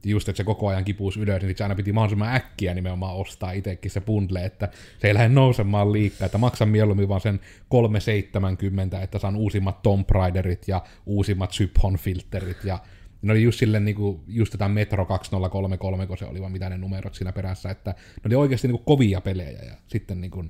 [0.06, 3.16] Ja just, että se koko ajan kipuus ylös, niin se aina piti mahdollisimman äkkiä nimenomaan
[3.16, 7.40] ostaa itsekin se bundle, että se ei lähde nousemaan liikaa, että maksan mieluummin vaan sen
[7.70, 12.80] 370, että saan uusimmat Tomb Raiderit ja uusimmat Syphon filterit ja
[13.24, 16.78] ne oli just silleen niinku, just tätä Metro 2033, kun se oli vaan mitä ne
[16.78, 20.46] numerot siinä perässä, että ne oli oikeasti niinku kovia pelejä ja sitten niinku,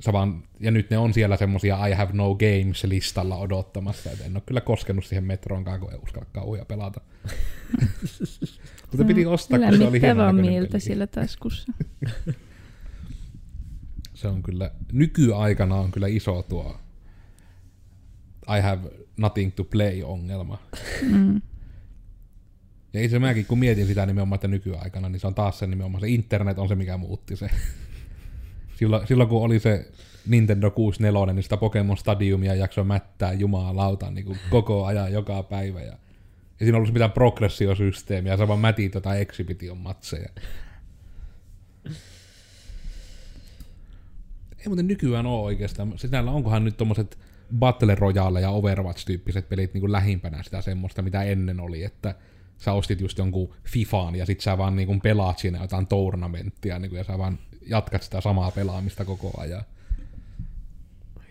[0.00, 4.24] sä vaan, ja nyt ne on siellä semmosia I have no games listalla odottamassa, että
[4.24, 7.00] en ole kyllä koskenut siihen Metroonkaan, kun ei uskalla kauhuja pelata.
[8.90, 11.72] Mutta piti ostaa, kun se oli hieno mieltä siellä taskussa.
[14.14, 16.76] Se on kyllä, nykyaikana on kyllä iso tuo
[18.48, 20.58] I have nothing to play ongelma.
[21.02, 21.42] Mm.
[22.94, 26.00] Ja itse mäkin kun mietin sitä nimenomaan, että nykyaikana, niin se on taas se nimenomaan,
[26.00, 27.50] se internet on se, mikä muutti se.
[28.78, 29.90] Silloin, silloin kun oli se
[30.26, 35.80] Nintendo 64, niin sitä Pokemon Stadiumia jaksoi mättää jumalauta niin kuin koko ajan, joka päivä.
[35.80, 35.86] Ja,
[36.60, 40.28] ja siinä ollut mitään progressiosysteemiä, sä vaan mätit jotain exhibition matseja.
[44.58, 45.98] Ei muuten nykyään ole oikeastaan.
[45.98, 47.18] Sinällä onkohan nyt tommoset
[47.58, 52.14] Battle Royale ja Overwatch-tyyppiset pelit niin kuin lähimpänä sitä semmoista, mitä ennen oli, että
[52.58, 56.78] sä ostit just jonkun Fifaan ja sit sä vaan niin kuin pelaat siinä jotain tournamenttia
[56.78, 59.64] niin kuin, ja sä vaan jatkat sitä samaa pelaamista koko ajan.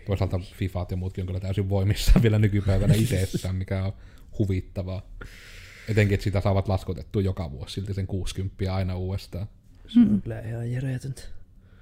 [0.06, 3.92] Toisaalta Fifaat ja muutkin on kyllä täysin voimissaan vielä nykypäivänä itsessään, mikä on
[4.38, 5.02] huvittavaa.
[5.88, 9.46] Etenkin, että sitä saavat laskutettua joka vuosi silti sen 60 aina uudestaan.
[9.88, 11.22] Se on kyllä ihan järjetöntä.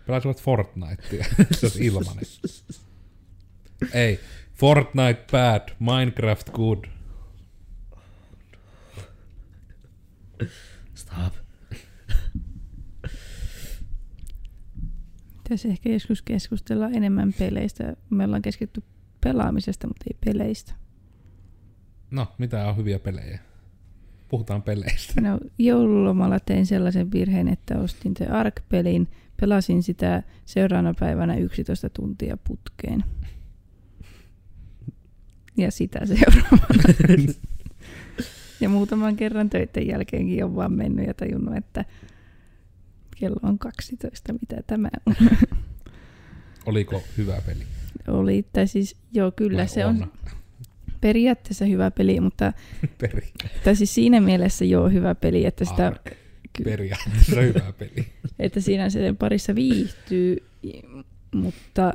[0.07, 1.25] Pelaisivat Fortnitea,
[1.59, 2.25] se olisi ilmanen.
[3.93, 4.21] Ei,
[4.55, 6.85] Fortnite bad, Minecraft good.
[10.95, 11.33] Stop.
[15.43, 17.97] Pitäisi ehkä joskus keskustella enemmän peleistä.
[18.11, 18.83] Me ollaan keskitty
[19.21, 20.75] pelaamisesta, mutta ei peleistä.
[22.11, 23.39] No, mitä on hyviä pelejä?
[24.29, 25.21] Puhutaan peleistä.
[25.21, 29.09] No, joululomalla tein sellaisen virheen, että ostin The Ark-pelin,
[29.41, 33.05] pelasin sitä seuraavana päivänä 11 tuntia putkeen.
[35.57, 36.83] Ja sitä seuraavana.
[38.63, 41.85] ja muutaman kerran töiden jälkeenkin on vaan mennyt ja tajunnut, että
[43.21, 45.15] kello on 12, mitä tämä on.
[46.67, 47.63] Oliko hyvä peli?
[48.09, 50.13] Oli, tai siis joo, kyllä Vai se on
[51.01, 52.53] periaatteessa hyvä peli, mutta
[53.01, 53.33] Peri.
[53.65, 56.11] tai siis siinä mielessä joo hyvä peli, että sitä Ark.
[56.65, 58.07] Periaatteessa hyvä peli.
[58.39, 60.37] että siinä sen parissa viihtyy,
[61.35, 61.93] mutta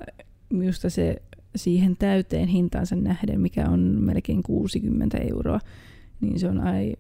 [0.49, 1.21] minusta se
[1.55, 5.59] siihen täyteen hintaansa nähden, mikä on melkein 60 euroa,
[6.21, 6.93] niin se on ai,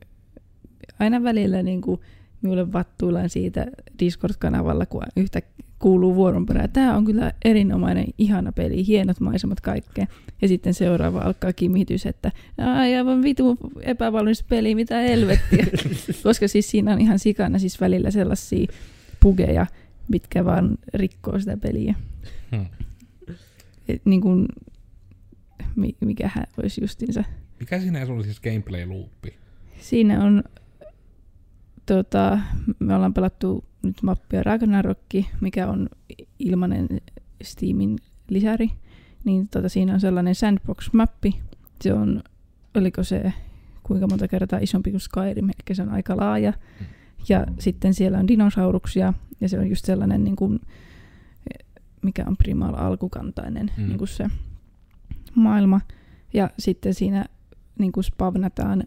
[0.99, 2.01] aina välillä niin kuin
[2.41, 3.65] minulle vattuillaan siitä
[3.99, 5.41] Discord-kanavalla, kun yhtä
[5.79, 6.69] kuuluu vuoron perään.
[6.69, 10.07] Tämä on kyllä erinomainen, ihana peli, hienot maisemat kaikkea.
[10.41, 15.65] Ja sitten seuraava alkaa kimitys, että aivan vitu epävalmis peli, mitä helvettiä.
[16.23, 18.67] Koska siis siinä on ihan sikana siis välillä sellaisia
[19.19, 19.65] pugeja,
[20.07, 21.95] mitkä vaan rikkoo sitä peliä.
[22.55, 22.65] Hmm.
[23.87, 24.45] Et niin kuin,
[25.75, 27.23] mi- mikähän olisi justiinsa.
[27.59, 29.33] Mikä siinä on siis gameplay-luuppi?
[29.79, 30.43] Siinä on,
[31.85, 32.39] tota,
[32.79, 35.89] me ollaan pelattu nyt mappia Ragnarokki, mikä on
[36.39, 36.87] ilmainen
[37.43, 37.97] Steamin
[38.29, 38.71] lisäri.
[39.25, 41.39] Niin tota, siinä on sellainen sandbox-mappi.
[41.81, 42.23] Se on,
[42.75, 43.33] oliko se
[43.83, 46.53] kuinka monta kertaa isompi kuin Skyrim, eli se on aika laaja.
[47.29, 50.59] Ja sitten siellä on dinosauruksia, ja se on just sellainen, niin kuin,
[52.01, 53.83] mikä on primaal alkukantainen Mm.
[53.83, 53.87] mm.
[53.87, 54.27] niin kuin se
[55.35, 55.81] maailma.
[56.33, 57.25] Ja sitten siinä
[57.79, 58.83] niin kuin spavnataan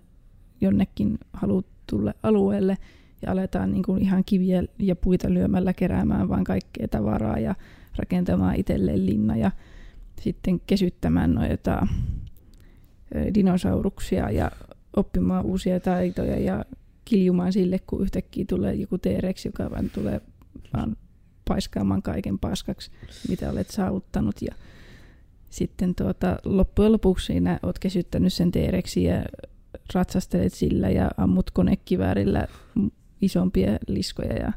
[0.60, 2.78] jonnekin halutulle alueelle
[3.26, 7.54] ja aletaan niin kuin ihan kiviä ja puita lyömällä keräämään vaan kaikkea tavaraa ja
[7.96, 9.50] rakentamaan itselleen linna ja
[10.20, 11.86] sitten kesyttämään noita
[13.34, 14.50] dinosauruksia ja
[14.96, 16.64] oppimaan uusia taitoja ja
[17.04, 20.20] kiljumaan sille, kun yhtäkkiä tulee joku T-rex, joka vaan tulee
[20.76, 20.96] vaan
[21.48, 22.90] paiskaamaan kaiken paskaksi,
[23.28, 24.42] mitä olet saavuttanut.
[24.42, 24.54] Ja
[25.50, 29.24] sitten tuota, loppujen lopuksi siinä olet kesyttänyt sen T-rexin ja
[29.94, 32.46] ratsastelet sillä ja ammut konekiväärillä
[33.20, 34.32] isompia liskoja.
[34.34, 34.52] Ja,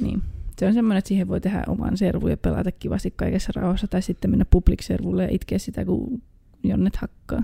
[0.00, 0.22] niin.
[0.58, 4.02] Se on semmoinen, että siihen voi tehdä oman servun ja pelata kivasti kaikessa rauhassa, tai
[4.02, 6.22] sitten mennä public-servulle ja itkeä sitä, kun
[6.64, 7.42] jonnet hakkaa.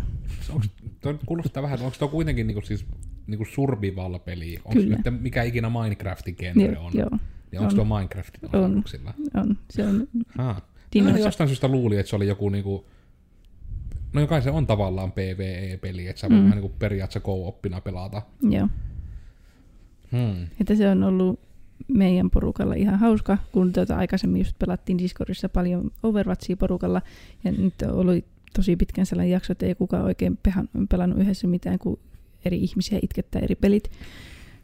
[0.51, 0.67] Onko,
[1.01, 2.87] toi kuulostaa vähän, onko tuo kuitenkin niinku siis
[3.27, 4.59] niinku survival-peli?
[4.65, 6.93] Onko nyt mikä ikinä Minecraftin genre Joo, on?
[6.95, 7.11] joo,
[7.53, 7.87] Ja onko on.
[7.87, 9.15] tuo Minecraftin osamuksilla?
[9.35, 9.59] on.
[9.71, 10.09] Se on
[10.39, 10.63] Ah.
[10.95, 12.87] Dinosa- Mä jostain syystä luulin, että se oli joku niinku...
[14.13, 16.35] No joka se on tavallaan PvE-peli, että sä Mm.
[16.37, 18.23] vähän niinku periaatteessa co-oppina pelata.
[18.51, 18.69] Joo.
[20.13, 20.47] Hmm.
[20.61, 21.41] Että se on ollut
[21.89, 27.03] meidän porukalla ihan hauska, kun tuota aikaisemmin just pelattiin Discordissa paljon Overwatchia porukalla,
[27.45, 28.25] ja nyt on ollut
[28.57, 30.39] tosi pitkän sellainen jakso, että ei kukaan oikein
[30.89, 31.99] pelannut yhdessä mitään, kun
[32.45, 33.91] eri ihmisiä itkettää eri pelit.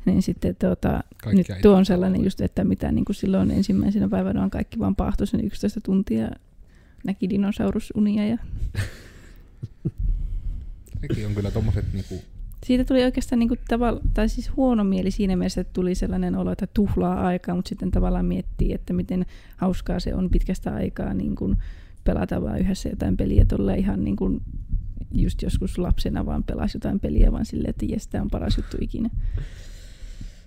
[0.05, 4.43] Niin sitten tuota, nyt tuo on sellainen just, että mitä niin kuin silloin ensimmäisenä päivänä
[4.43, 6.29] on kaikki vaan paahto sen 11 tuntia,
[7.05, 8.39] näki dinosaurusunia ja
[11.01, 12.15] Sekin on kyllä tommoset niinku...
[12.67, 16.53] siitä tuli oikeastaan niinku tavalla, tai siis huono mieli siinä mielessä, että tuli sellainen olo,
[16.53, 21.37] että tuhlaa aikaa, mutta sitten tavallaan miettii, että miten hauskaa se on pitkästä aikaa niin
[21.37, 21.57] kuin
[22.05, 24.41] pelata vaan yhdessä jotain peliä tuolla ihan niin kuin
[25.13, 28.77] just joskus lapsena vaan pelasi jotain peliä vaan silleen, että jes, tämä on paras juttu
[28.81, 29.11] ikinä.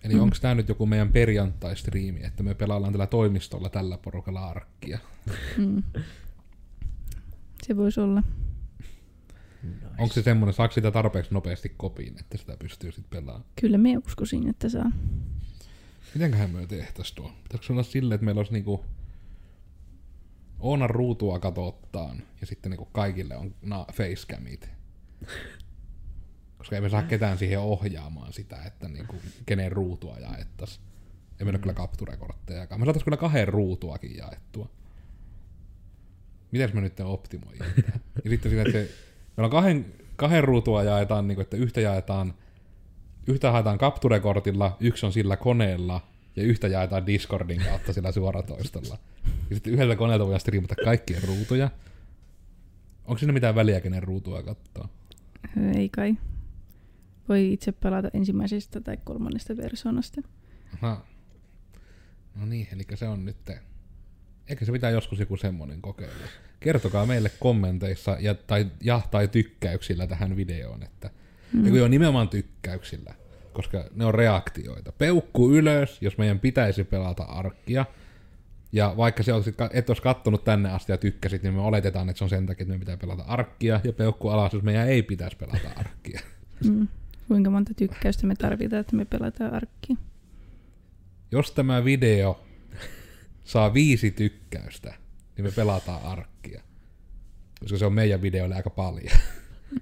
[0.04, 0.20] Eli Mm.
[0.22, 5.00] onko tämä nyt joku meidän perjantai-striimi, että me pelaillaan tällä toimistolla tällä porukalla arkkia?
[5.58, 5.84] Mm.
[7.64, 8.24] Se voisi olla.
[9.64, 9.86] Nice.
[9.98, 13.46] Onko se semmoinen, saako sitä tarpeeksi nopeasti kopiin, että sitä pystyy sitten pelaamaan?
[13.62, 14.92] Kyllä me uskoisin, että saa.
[16.14, 17.32] Mitenköhän me tehtäis tuo?
[17.44, 18.86] Pitäisikö se olla silleen, että meillä olisi niinku
[20.60, 24.70] Oonan ruutua katottaan ja sitten niinku kaikille on na- facecamit.
[26.62, 30.80] Koska ei me saa ketään siihen ohjaamaan sitä, että niinku, kenen ruutua jaettas.
[31.40, 32.82] Ei meillä ole kyllä kapturekorttejakaan.
[32.82, 34.70] Me saatais kyllä kahden ruutuakin jaettua.
[36.52, 37.72] Mites me nyt optimoidaan?
[38.24, 38.90] ja sitten siinä, että se,
[39.38, 42.34] meillä on kahden, kahden ruutua jaetaan, niin kuin, että yhtä jaetaan
[43.28, 46.02] yhtä haetaan kapturekortilla, yksi on sillä koneella,
[46.36, 48.98] ja yhtä jaetaan Discordin kautta sillä suoratoistolla.
[49.50, 51.70] Ja sitten yhdeltä koneelta voidaan striimata kaikkien ruutuja.
[53.06, 54.90] Onko siinä mitään väliä, kenen ruutua katsoa?
[55.76, 56.16] Ei kai.
[57.32, 60.22] Voi itse pelata ensimmäisestä tai kolmannesta persoonasta.
[60.74, 61.06] Aha.
[62.36, 63.52] No niin, eli se on nyt...
[64.48, 66.28] Ehkä se pitää joskus joku semmonen kokeilla.
[66.60, 71.10] Kertokaa meille kommenteissa ja tai, ja, tai tykkäyksillä tähän videoon, että
[71.54, 71.76] mm.
[71.76, 73.14] joo, nimenomaan tykkäyksillä,
[73.54, 74.92] koska ne on reaktioita.
[74.92, 77.86] Peukku ylös, jos meidän pitäisi pelata arkkia,
[78.72, 82.18] Ja vaikka se olisit, et olisi kattonut tänne asti ja tykkäsit, niin me oletetaan, että
[82.18, 85.04] se on sen takia, että me pitää pelata arkkia, ja peukku alas, jos meidän ei
[85.04, 86.22] pitäisi pelata arkkia.
[86.64, 86.88] Mm.
[87.32, 89.96] Kuinka monta tykkäystä me tarvitaan, että me pelataan arkkia?
[91.32, 92.44] Jos tämä video
[93.44, 94.94] saa viisi tykkäystä,
[95.38, 96.62] niin me pelataan arkkia.
[97.60, 99.18] Koska se on meidän videoille aika paljon.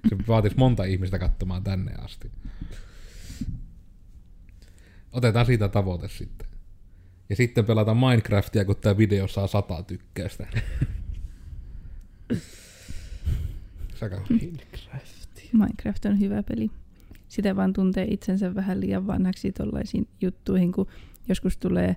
[0.08, 2.30] Se vaatisi monta ihmistä katsomaan tänne asti.
[5.12, 6.48] Otetaan siitä tavoite sitten.
[7.28, 10.46] Ja sitten pelataan Minecraftia, kun tämä video saa sata tykkäystä.
[15.52, 16.70] Minecraft on hyvä peli.
[17.30, 20.86] Sitä vaan tuntee itsensä vähän liian vanhaksi tollaisiin juttuihin, kun
[21.28, 21.96] joskus tulee,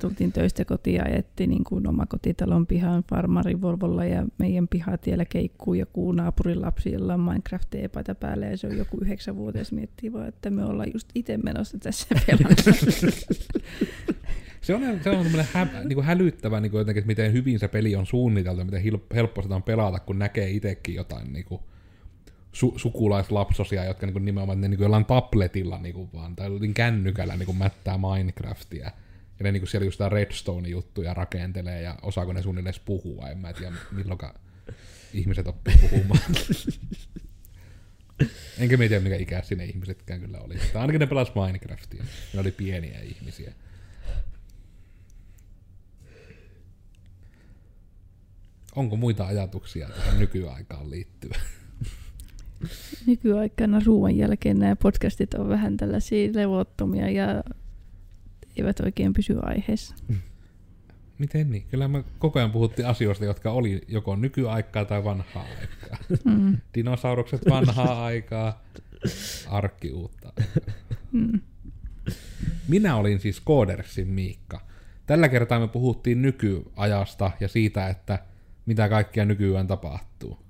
[0.00, 5.74] tultiin töistä kotiin ja ajettiin niin kuin oma kotitalon pihan farmarivolvolla ja meidän pihatiellä keikkuu
[5.74, 10.28] joku naapurin lapsi, jolla on Minecraftia paita päällä ja se on joku yhdeksänvuotias miettii vaan,
[10.28, 12.62] että me ollaan just itse menossa tässä pelata.
[14.60, 17.96] Se on, se on hä, niin hälyttävä, niin kuin jotenkin, että miten hyvin se peli
[17.96, 18.82] on suunniteltu, miten
[19.14, 21.60] helppo sitä on pelata, kun näkee itsekin jotain niin kuin,
[22.52, 26.46] su- sukulaislapsosia, jotka niin kuin, nimenomaan ne niin kuin jollain tabletilla niin kuin, vaan, tai
[26.46, 28.84] jollain kännykällä niin kuin, mättää Minecraftia.
[29.38, 33.38] Ja ne niin kuin, siellä just Redstone-juttuja rakentelee, ja osaako ne suunnilleen edes puhua, en
[33.38, 34.34] mä tiedä milloinka
[35.12, 36.20] ihmiset oppii puhumaan.
[38.58, 40.54] Enkä tiedä, mikä ikäisiä ne ihmisetkään kyllä oli.
[40.72, 42.04] Tai ainakin ne pelas Minecraftia.
[42.34, 43.52] Ne oli pieniä ihmisiä.
[48.76, 51.40] Onko muita ajatuksia tähän nykyaikaan liittyen?
[53.08, 57.44] Nykyaikana ruoan jälkeen nämä podcastit on vähän tällaisia levottomia ja
[58.56, 59.94] eivät oikein pysy aiheessa.
[61.18, 61.66] Miten niin?
[61.70, 65.98] Kyllä me koko ajan puhuttiin asioista, jotka oli joko nykyaikaa tai vanhaa aikaa.
[66.24, 66.56] Mm.
[66.74, 68.62] Dinosaurukset vanhaa aikaa,
[69.50, 70.74] arkki uutta aikaa.
[71.12, 71.40] Mm.
[72.68, 74.60] Minä olin siis Koodersin Miikka.
[75.06, 78.18] Tällä kertaa me puhuttiin nykyajasta ja siitä, että
[78.66, 80.47] mitä kaikkea nykyään tapahtuu.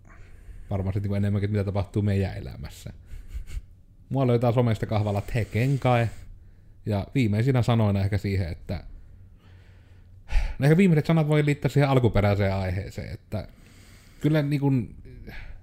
[0.70, 2.92] Varmasti niin enemmänkin, mitä tapahtuu meidän elämässä.
[4.09, 6.11] Mua löytää somesta kahvalla Tekenkae.
[6.87, 8.85] Ja viimeisinä sanoina ehkä siihen, että
[10.59, 13.48] no ehkä viimeiset sanat voi liittää siihen alkuperäiseen aiheeseen, että
[14.20, 14.94] kyllä niin kuin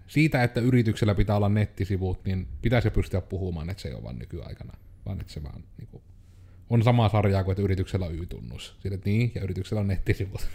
[0.08, 4.20] siitä, että yrityksellä pitää olla nettisivut, niin pitäisi pystyä puhumaan, että se ei ole vain
[4.20, 4.74] nykyaikana,
[5.06, 6.04] vaan että se vaan niin kuin,
[6.70, 8.76] on samaa sarjaa kuin, että yrityksellä on Y-tunnus.
[8.82, 10.48] Siitä, että niin, ja yrityksellä on nettisivut.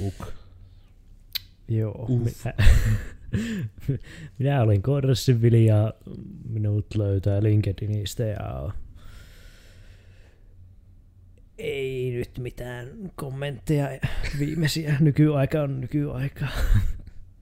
[0.00, 0.32] Uk.
[1.70, 2.08] Joo.
[2.08, 2.54] Minä,
[4.38, 5.94] minä olin Korressin Vili ja
[6.48, 8.70] minut löytää LinkedInistä ja
[11.60, 13.88] ei nyt mitään kommentteja.
[14.38, 16.46] Viimeisiä nykyaika on nykyaika.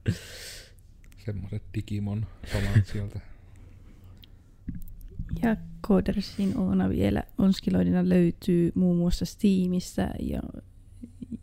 [1.25, 3.19] Semmoiset Digimon salat sieltä.
[5.41, 10.41] Ja Codersin Oona vielä onskiloidina löytyy muun muassa Steamissa ja,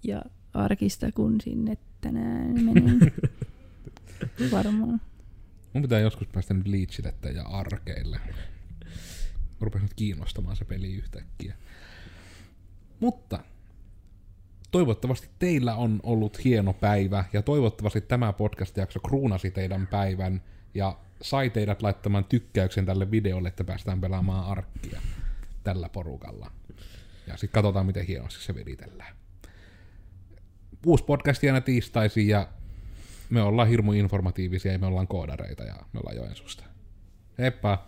[0.02, 0.22] ja
[0.54, 3.12] arkista, kun sinne tänään menen.
[4.52, 5.00] Varmaan.
[5.72, 8.20] Mun pitää joskus päästä nyt Leechille ja arkeille.
[9.60, 11.54] Rupesi nyt kiinnostamaan se peli yhtäkkiä.
[13.00, 13.40] Mutta
[14.70, 20.42] toivottavasti teillä on ollut hieno päivä ja toivottavasti tämä podcast-jakso kruunasi teidän päivän
[20.74, 25.00] ja sai teidät laittamaan tykkäyksen tälle videolle, että päästään pelaamaan arkkia
[25.64, 26.50] tällä porukalla.
[27.26, 29.16] Ja sitten katsotaan, miten hienosti se viritellään.
[30.86, 32.48] Uusi podcast aina tiistaisin ja
[33.30, 36.64] me ollaan hirmu informatiivisia ja me ollaan koodareita ja me ollaan Joensuusta.
[37.38, 37.86] Heippa!